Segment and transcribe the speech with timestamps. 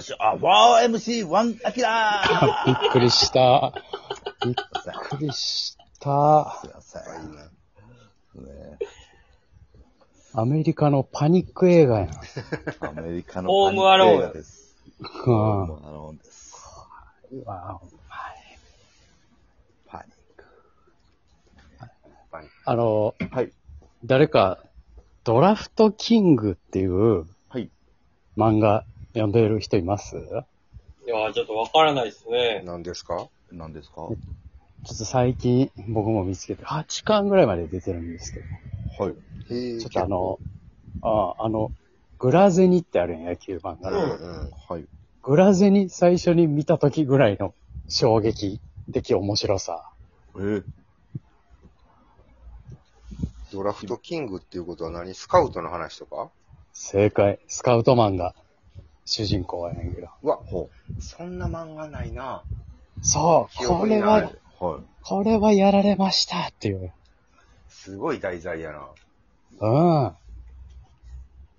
[0.00, 3.74] よし、あ、4MC1 アキラーびっくりした。
[4.46, 6.58] びっくりした。
[6.62, 7.34] すいません。
[8.46, 8.78] ね
[10.32, 12.10] アメリカのパニック映画やん。
[12.80, 14.74] アメリカのホームアローン映画です。
[15.00, 15.68] うホーん。
[15.68, 16.54] ムアローンです。
[19.86, 20.44] パニック。
[22.64, 23.52] あの、はい。
[24.06, 24.60] 誰か、
[25.24, 27.68] ドラフトキングっていうはい。
[28.38, 30.16] 漫画読んでる人います？
[30.16, 30.20] い
[31.08, 32.62] や、ちょっとわからないですね。
[32.64, 33.28] 何ですか？
[33.52, 33.96] 何ですか？
[33.96, 34.14] ちょ
[34.94, 38.40] っと最近僕も見つけて、8巻ぐらいまで出てるんですけ
[38.98, 39.14] ど、はい。
[39.50, 40.38] えちょっとあの、
[41.02, 41.72] ああの、
[42.18, 44.04] グラゼニってあるやん、野球漫画の。
[44.04, 44.50] うんうん。
[44.68, 44.84] はい。
[45.22, 47.54] グラゼニ最初に見た時ぐらいの
[47.88, 48.60] 衝撃
[48.92, 49.90] 的面白さ。
[50.36, 50.64] えー、
[53.52, 55.14] ドラフトキングっていうことは何？
[55.14, 56.30] スカウトの話とか？
[56.72, 57.38] 正解。
[57.48, 58.34] スカウトマンが
[59.10, 60.08] 主人公やねんけど。
[60.22, 62.44] うわ、ほそんな漫画ないな。
[63.02, 64.64] そう、記こ憶にないれは、う。
[64.64, 64.82] はい。
[65.02, 66.92] これはやられましたっていう。
[67.68, 68.88] すごい題材やな。
[69.58, 70.16] うん。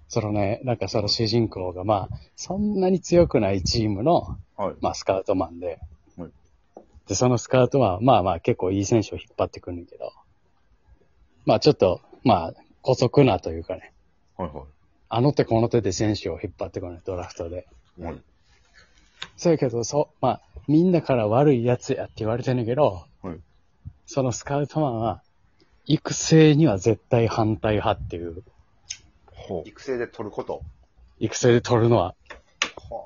[0.08, 4.76] そのね、なんかその主人公がまあ、そんなに強くないチームの、はい。
[4.80, 5.80] まあスカウトマンで
[6.16, 6.32] はい。
[7.08, 10.14] で、そのスカウトマンはまあまあ結構いい選手を引っ張ってくるんだけど、
[11.46, 13.92] まあちょっと、まあ、古速なというかね、
[14.38, 14.50] はい。
[14.50, 14.66] はい。
[15.14, 17.68] あの手この手で選手を引っ張ってくるね、ドラフトで。
[18.00, 18.22] はい。
[19.36, 23.40] そうやけど、そう、まあ、みんなから悪いやつやって言われてんねんけど、はい
[24.06, 25.22] そのスカウトマンは、
[25.86, 28.44] 育成には絶対反対派っていう、
[29.26, 30.64] ほ育成で取ること。
[31.20, 32.14] 育成で取るのは、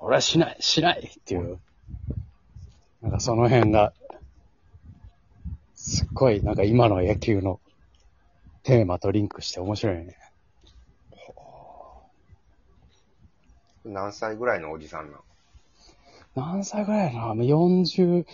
[0.01, 1.59] 俺はしない、しないっていう、
[3.03, 3.93] なんかその辺が、
[5.75, 7.59] すっごい、なんか今の野球の
[8.63, 10.17] テーマとリンクして面白いね。
[13.85, 15.21] 何歳ぐらいのおじさんなん
[16.35, 18.25] 何歳ぐらいやな ?40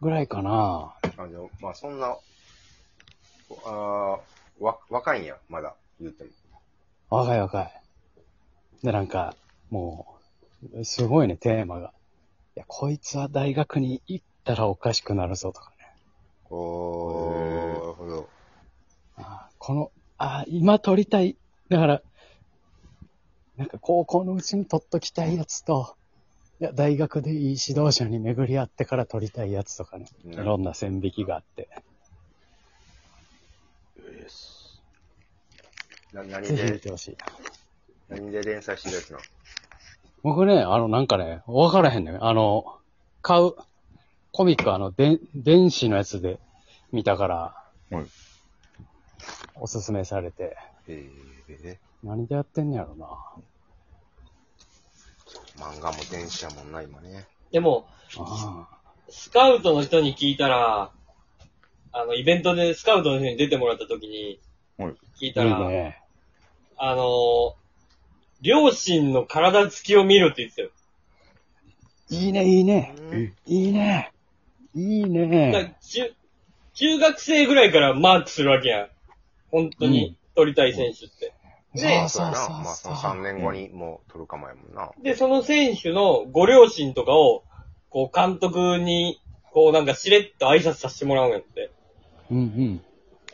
[0.00, 2.16] ぐらいかなあでもまあそんな、
[3.66, 6.30] あーわ、若いんや、まだ、言っても。
[7.10, 7.72] 若い若い。
[8.82, 9.34] で、なんか、
[9.70, 10.18] も
[10.74, 11.92] う、すごいね、テーマが。
[12.56, 15.94] いや、こいつは大学に行ったらおかしくなるぞとかね。
[16.50, 18.28] おー、なるほど。
[19.16, 21.36] あこの、あ今取りたい。
[21.68, 22.02] だから、
[23.60, 25.94] なんか高校のうちに取っときたいやつと、
[26.62, 30.06] いや、大学でいい指導者に巡り合ってから取りたいやつとかね。
[30.24, 31.68] いろんな線引きがあって。
[36.14, 37.16] な何ぜひ見で、てほしい。
[38.08, 39.22] 何で連載してるやつなの？
[40.22, 42.24] 僕ね、あの、なんかね、わからへんねん。
[42.24, 42.64] あの、
[43.20, 43.52] 買う、
[44.32, 46.40] コミックあの、で電子のやつで
[46.92, 47.36] 見たから、
[47.90, 48.06] はい
[49.62, 50.56] おすすめされて、
[50.88, 51.06] え
[51.50, 53.06] え何でやってんねやろな。
[55.70, 57.26] 漫画も電子やもんな、今ね。
[57.52, 57.86] でも、
[58.18, 58.68] あ
[59.08, 60.90] スカウトの人に聞いたら、
[61.92, 64.40] あの、イベントでスカウトの人に出てもらった時に
[65.20, 66.02] 聞いたら、ね。
[66.76, 67.60] あのー
[68.42, 70.70] 両親の体つきを見るって言ってたよ。
[72.08, 72.94] いいね、いいね。
[72.98, 74.12] うんいいね。
[74.74, 75.76] いいね。
[75.82, 76.14] 中、
[76.74, 78.88] 中学生ぐらいからマークするわけやん。
[79.50, 81.34] 本当に取りたい選手って。
[81.74, 82.36] でそうそうやな。
[82.36, 83.12] そうまあ、そのそう。
[83.12, 84.90] 3年後にもう取るかもやもんな。
[85.02, 87.44] で、その選手のご両親とかを、
[87.88, 89.20] こう監督に、
[89.52, 91.70] こうなんかしれっと挨拶させてもらうんやって。
[92.30, 92.40] うんう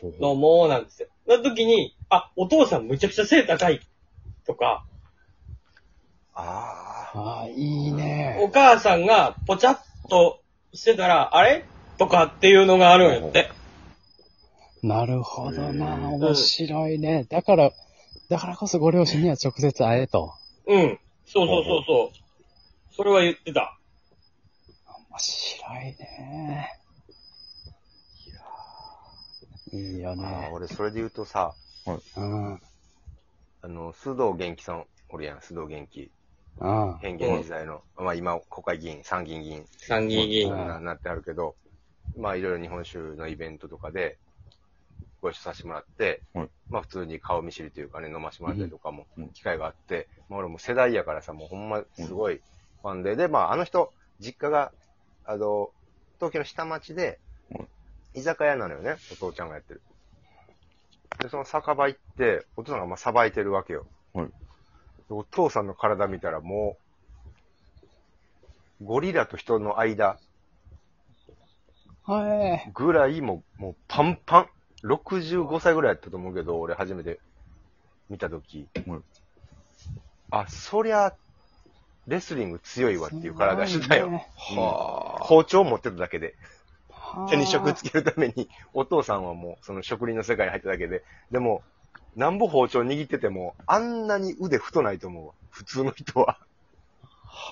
[0.07, 0.19] ん。
[0.19, 1.07] どうも、なんですよ。
[1.27, 3.79] な時に、あ、お父さんむちゃくちゃ背高い。
[4.45, 4.85] とか、
[6.33, 6.97] ああ。
[7.13, 8.51] ああ、いいおね。
[8.53, 10.41] 母さんがぽちゃっと
[10.73, 11.65] してたら、あれ？
[11.97, 13.49] とかっていうのがあるんやって。
[14.83, 15.95] なるほどな。
[16.11, 17.25] 面白いね。
[17.29, 17.71] だから、
[18.29, 20.33] だからこそご両親には直接会えと。
[20.67, 20.99] うん。
[21.25, 22.93] そうそうそうそう。
[22.93, 23.77] それは言ってた。
[25.09, 26.69] 面白いね。
[29.73, 30.49] いいよあーね。
[30.53, 31.53] 俺、それで言うとさ、
[31.85, 32.23] うん。
[32.23, 32.61] うん。
[33.61, 36.11] あの、須藤元気さん、おるやん、須藤元気。
[36.59, 36.97] うん。
[36.99, 40.51] 変幻時代の、まあ今、国会議員、参議院議員参議院議員。
[40.51, 41.55] うんななってあるけど、
[42.17, 44.17] まあいろいろ日本酒のイベントとかで、
[45.27, 52.41] ご一緒させてもらって、はいまあ普通に顔見知りというかね、飲ましてもらったりとかもうん、機会があって、まあ俺も世代やからさ、もうほんますごい
[52.81, 54.71] ファンで、で、まああの人、実家が、
[55.25, 55.69] あの、
[56.17, 57.19] 東京の下町で
[57.51, 57.67] うん、
[58.15, 59.81] 居酒屋なのよね、お父ちゃんがやってる。
[61.21, 63.85] で、その酒場行って、お父さんがまあさばいてるわけよ。
[64.13, 66.75] はいでお父さんの体見たらも
[68.81, 70.17] う、ゴリラと人の間
[72.07, 72.71] はい。
[72.73, 74.47] ぐらいもう、もうパンパン。
[74.87, 77.19] 65歳ぐらいやったと思うけど、俺初めて
[78.09, 78.67] 見たとき。
[78.87, 79.03] うん
[80.29, 81.13] あ、そりゃ、
[82.07, 84.09] レスリング強いわっていう体してたよ。
[84.09, 86.35] ねは包丁持ってただけで。
[86.89, 91.03] はあ手に職つけるために、お父さんはもうその職人の世界に入っただけで。
[91.31, 91.63] でも、
[92.15, 95.33] なんぼ包丁握ってても、あんなに腕太ないと思うわ。
[95.49, 96.39] 普通の人は。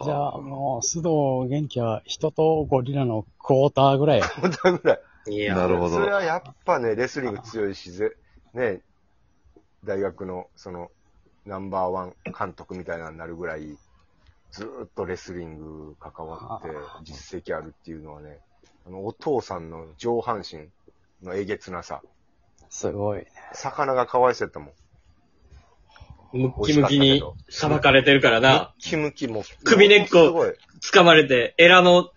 [0.01, 0.03] あ。
[0.03, 4.27] じゃあもう、須藤元気は人とゴリラのクォーターぐらいや。
[4.27, 4.99] 本当ぐらい。
[5.27, 5.95] いや、なるほど。
[5.95, 8.15] それはやっぱね、レスリング強いし、ぜ
[8.53, 8.81] ね、
[9.83, 10.91] 大学のその
[11.45, 13.77] ナンバーワン監督みたいなのになるぐらい、
[14.51, 16.69] ずーっとレスリング関わって
[17.03, 18.39] 実績あるっていうのはね、
[18.85, 20.69] あの、お父さんの上半身
[21.21, 22.01] のえげつなさ、
[22.69, 23.27] すごいね。
[23.53, 24.69] 魚がかわいそうやったもん。
[26.33, 28.73] ムッキムキにさばかれてるからな。
[28.79, 29.43] キムキも。
[29.63, 30.53] 首根っこすごい。
[30.81, 32.11] 掴まれて、エラの、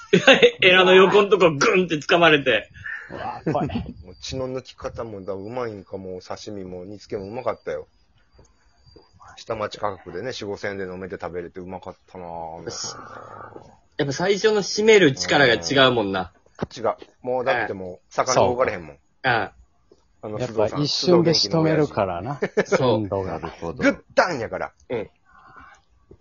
[0.60, 2.70] エラの横のとこグンって掴まれて。
[3.10, 3.68] うわあ怖い。
[4.04, 7.88] もう血の抜き方もだうまいんかもう刺身も煮付けもうまかったよ。
[9.36, 12.62] 下町価格でね、4、5千円で飲めて食べれてうまかったなぁ。
[13.96, 16.32] やっぱ最初の締める力が違うもんな。
[16.76, 16.94] 違う。
[17.22, 18.98] もうだってもう、魚動かれへんもん。
[19.22, 19.52] ああ
[20.28, 22.04] の、やっぱ一瞬で仕留めるか。
[22.04, 22.40] らな。
[22.64, 23.48] そう鮮度がなる。
[23.60, 23.82] ほど。
[23.82, 24.72] グッダンやから。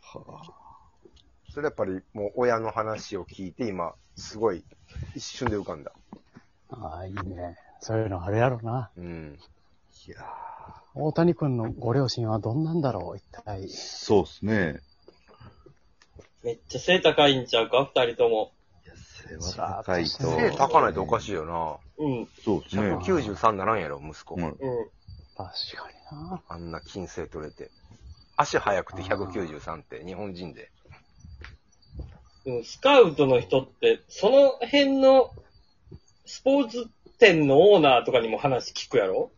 [0.01, 0.53] は
[1.53, 4.63] それやっぱりもう親の話を聞いて今、すごい
[5.15, 5.91] 一瞬で浮かんだ。
[6.69, 7.57] ああ、いいね。
[7.81, 8.89] そういうのあるやろな。
[8.97, 9.37] うん。
[10.07, 10.17] いや
[10.95, 13.69] 大谷君のご両親はどんなんだろう、一体。
[13.69, 14.79] そうですね。
[16.43, 18.51] めっちゃ背高いんちゃうか二人とも。
[19.27, 20.09] 背は高いと。
[20.09, 21.77] 背高ないとおかしいよな。
[22.05, 22.27] うん。
[22.43, 22.93] そうですね。
[22.95, 24.35] 193ならんやろ、息子。
[24.35, 24.43] うん。
[24.43, 24.53] うん。
[24.53, 24.59] 確
[25.77, 26.41] かにな。
[26.47, 27.69] あんな金星取れて。
[28.37, 30.71] 足速くて193って、日本人で。
[32.45, 35.31] うんスカウトの人って、その辺の
[36.25, 36.87] スポーツ
[37.19, 39.29] 店のオーナーとかにも話聞くやろ？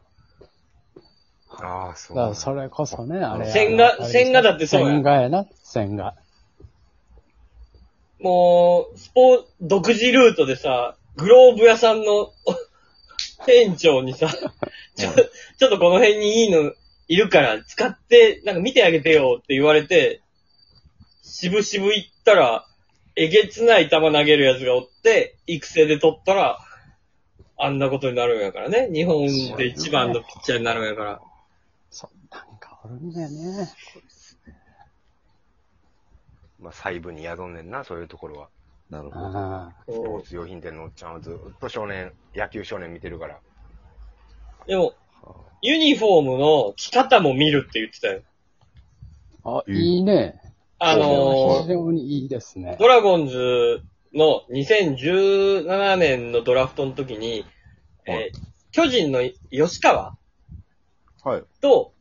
[1.50, 3.52] ああ、そうだそれこそね、あれ。
[3.52, 6.16] 千賀あの千賀だってそうや千賀やな、千賀。
[8.24, 12.32] もう、スポー、独自ルートでさ、グローブ屋さんの
[13.46, 14.30] 店長にさ、
[14.96, 15.10] ちょ、
[15.60, 16.74] ちょっとこの辺にいいの
[17.10, 20.22] いるから使って、なんか見てあげてよって言われて、
[21.22, 22.66] 渋々行ったら、
[23.18, 26.60] えげつない球投げるやつがおって、育成で取ったら、
[27.58, 28.90] あんなことになるんやからね。
[28.92, 29.28] 日本
[29.58, 31.22] で一番のピッチャーになるんやから。
[31.92, 33.70] そう、なんかおるんだよね。
[36.64, 38.50] まあ、細部に宿んねんな、そういうところは。
[38.90, 39.72] なるほど。
[39.94, 43.40] スポーツ用品店のおっちゃんはずっと少年、野球少年見てるから。
[44.68, 44.94] でも、
[45.62, 48.22] ユニフォームの着方も見るって言ってたよ。
[49.44, 49.58] あ。
[49.60, 50.40] あ、いいね。
[50.80, 52.76] あの非常にいいですね。
[52.80, 53.82] ドラゴンズ
[54.14, 57.46] の2017年のドラフトの時に、
[58.06, 59.20] はいえー巨人の
[59.52, 60.18] 吉川
[61.24, 61.44] はい。
[61.62, 61.94] と、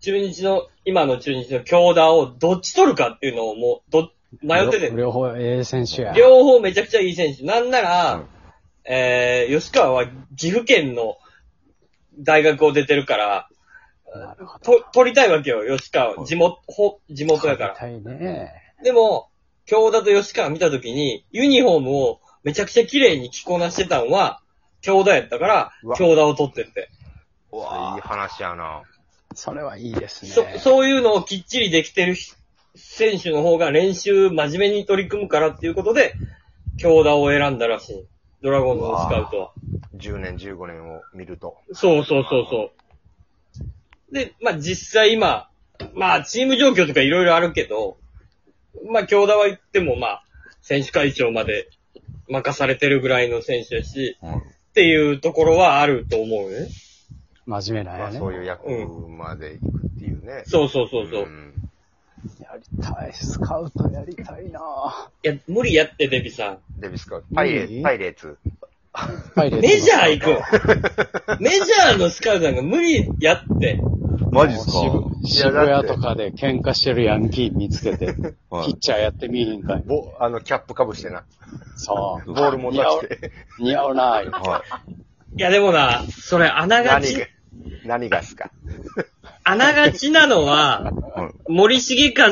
[0.00, 4.10] 中日の、今の中日の京田をどっち取るかっていうのをもう、ど、
[4.42, 6.12] 迷ってて両両方ええ選手や。
[6.12, 7.42] 両方めちゃくちゃいい選手。
[7.42, 8.26] なんなら、うん
[8.84, 10.06] えー、吉川は
[10.36, 11.16] 岐阜県の
[12.18, 13.48] 大学を出てるから。
[14.62, 16.16] と、取りたいわけよ、吉川。
[16.16, 17.74] はい地元、ほ地元やから。
[17.76, 18.52] たいね。
[18.82, 19.28] でも、
[19.66, 24.40] 京田と吉川見たときに、ユニフォームをめちゃくちゃ綺麗に着こなしてたんは、
[24.80, 26.90] 京田やったからうわ、京田を取ってって。
[27.52, 27.60] いい
[28.00, 28.82] 話やな。
[29.34, 30.30] それはいいですね。
[30.30, 32.32] そ、そういうのをきっちりできてるひ
[32.74, 36.14] 選手の方が練習真面目に取り組むからっていうことで、
[36.78, 38.06] 京田を選んだらしい。
[38.42, 39.52] ドラゴンズのスカウトは。
[39.96, 41.58] 10年、15年を見ると。
[41.72, 42.70] そうそうそうそ
[44.10, 44.14] う。
[44.14, 45.48] で、まあ実際今、
[45.94, 47.98] まあチーム状況とかいろいろあるけど、
[48.90, 50.24] まあ京田は言ってもまあ、
[50.62, 51.68] 選手会長まで
[52.28, 56.68] 任されてるぐらいの選手やし、はいっていうところはあると思うよね。
[57.50, 58.18] 真面目なまあ、やね。
[58.18, 58.68] そういう役
[59.08, 60.44] まで行くっていうね。
[60.46, 61.24] そうそうそうそう。
[61.24, 61.54] ん
[62.40, 63.12] やりたい。
[63.12, 64.60] スカウトやりたいな
[65.24, 66.58] いや、無理やって、デビさん。
[66.78, 67.34] デビスカウト。
[67.34, 68.38] パイレいいパイレーツ。
[69.34, 73.80] パイレーツメジャー行くメジャーのスカウトなんか無理やって。
[74.32, 74.72] マジっすか？
[74.72, 78.06] 渋渋谷とかで喧嘩してるヤンキー見つけて、
[78.50, 78.76] はいピッ。
[78.76, 79.82] チャーやってみいひんかい。
[79.84, 81.24] ボ、あの、キャップかぶしてな。
[81.76, 82.32] そう。
[82.32, 83.32] ボールも出して。
[83.58, 84.30] 似合うなぁ。
[84.30, 84.62] は
[85.36, 87.26] いや、でもな、それ穴がち
[87.90, 88.50] 何がっすか？
[89.42, 90.92] 穴がちなのは。
[91.48, 92.30] 森重和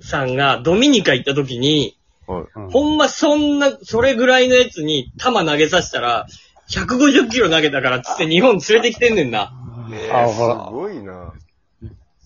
[0.00, 1.96] さんがドミニカ行った時に、
[2.26, 6.26] ほんまそんな、それぐらいのやつに球投げさせたら、
[6.68, 9.52] 150キロ投げたからっつって日本連れてきてんねんな。
[9.92, 10.72] えあ、ー、ほらす。
[10.72, 11.32] ごいな。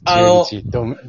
[0.04, 0.46] あの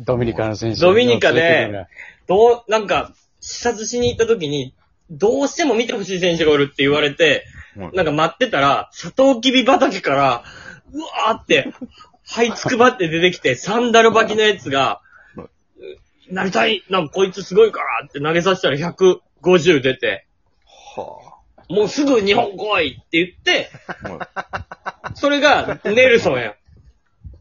[0.06, 0.82] ドミニカの選手。
[0.82, 1.88] ドミニカで
[2.28, 4.74] どう、なんか、視察しに行った時に、
[5.10, 7.46] どうしても見てほしい選手がおるって言われて、
[7.78, 10.44] はいなんか待ってたら、サトウキビ畑から、
[10.94, 11.74] うわーって、
[12.28, 15.02] 這いつくばって出てきて、サンダル履きのやつが
[15.36, 15.50] は、
[16.30, 20.28] なりたいなんかこいつすごいからって投げさせたら150出て、
[20.96, 21.38] は
[21.70, 23.70] もうすぐ日本来いって言って、
[24.04, 24.10] あ。
[24.10, 24.78] はい
[25.18, 26.52] それがネルソンやん。
[26.52, 26.56] あ、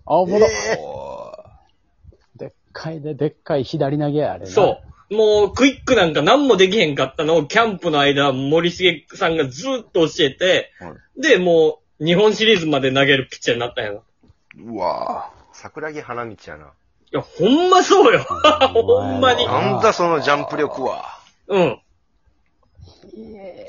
[0.07, 0.47] おもろ。
[0.79, 1.33] お
[2.37, 4.51] でっかいで、でっかい左投げや、あれな。
[4.51, 5.15] そう。
[5.15, 13.99] もう、クイックなんか何もできへんかったのを、キャンプの間、森重さんがずっと教えて、はで、もう、日本シリーズまで投げるピッチャーになったんやな。
[13.99, 14.03] い
[14.59, 16.73] うわ桜木花道やな。
[17.11, 18.25] や、ほんまそうよ。
[18.75, 19.47] ほんまに。
[19.47, 21.05] あなんだそのジャンプ力は。
[21.49, 21.81] うん。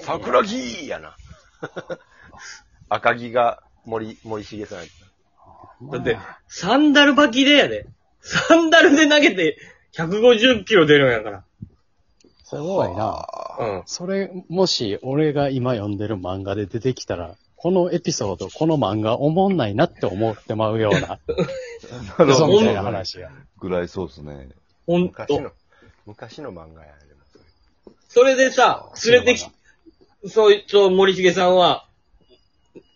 [0.02, 1.16] 桜木やな。
[2.90, 4.88] 赤木が森、森重さんやっ
[5.92, 6.18] だって、
[6.48, 7.88] サンダル履きでやで。
[8.22, 9.58] サンダルで投げて、
[9.94, 11.44] 150キロ出るんやから。
[12.44, 13.26] すごいな。
[13.30, 13.84] あうん。
[13.86, 21.18] それ、もし、俺が今読んでる漫画で出てきたら、このエピソード、この漫画、おもんないなって思ってまうような、 な
[22.20, 23.32] るみたいな話や。
[23.58, 24.50] ぐらいそうですね。
[24.86, 25.26] ほんと。
[25.26, 25.52] 昔の、
[26.06, 27.44] 昔の漫画や、でもそれ。
[28.08, 29.48] それでさ、連れてき、
[30.30, 31.88] そいつを森重さんは、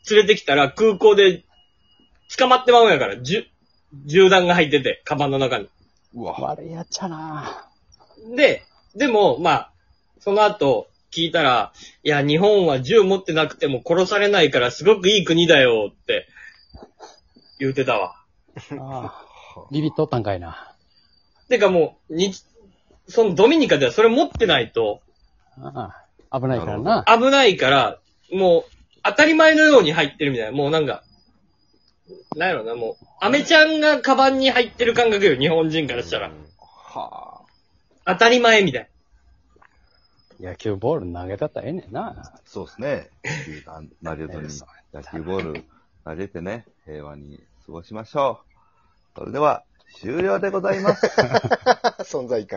[0.10, 1.44] 連れてきたら空港で
[2.38, 3.46] 捕まってまうんやから、じゅ
[4.06, 5.70] 銃弾が入ってて、カバンの中に。
[6.14, 6.40] うわ。
[6.40, 7.68] 悪いやっちゃな
[8.36, 8.64] で、
[8.96, 9.72] でも、まあ、
[10.20, 16.28] その後、聞いたら、いや、日本は銃持ってなくても殺されないからすごくいい国だよって、
[17.60, 18.16] 言うてたわ。
[18.80, 19.26] ああ
[19.72, 20.74] ビビっとったんかいな。
[21.50, 22.34] てかもう、に、
[23.08, 25.02] そのドミニカではそれ持ってないと
[25.58, 27.06] ああ危ないからな。
[27.08, 28.00] 危ないから、
[28.32, 28.64] もう、
[29.04, 30.52] 当たり前のように入ってるみたいな。
[30.54, 31.04] もうなんか、
[32.36, 36.32] なんやろな、もう、アメちゃんがカバンに入ってる感覚よ、日本人からしたらう。
[36.32, 37.42] んは
[38.06, 38.90] 当たり前みたい
[40.42, 42.16] 野球ボール投げたったらええねんな。
[42.18, 42.40] あ。
[42.46, 43.10] そうですね。
[43.24, 45.64] 野球が投げずに野球ボール
[46.04, 48.42] 投げてね、平和に過ごしましょ
[49.16, 49.20] う。
[49.20, 49.64] それでは、
[50.00, 51.06] 終了でございます。
[52.04, 52.50] 存在感。